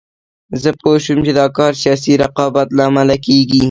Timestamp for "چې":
1.25-1.31